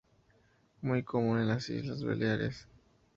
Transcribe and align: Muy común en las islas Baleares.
Muy 0.81 1.03
común 1.03 1.41
en 1.41 1.47
las 1.47 1.69
islas 1.69 2.03
Baleares. 2.03 2.67